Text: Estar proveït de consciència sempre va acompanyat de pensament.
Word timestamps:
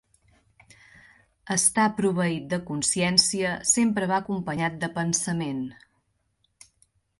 Estar 1.55 1.85
proveït 1.99 2.47
de 2.55 2.59
consciència 2.71 3.53
sempre 3.73 4.09
va 4.15 4.19
acompanyat 4.27 4.83
de 4.87 4.93
pensament. 4.99 5.63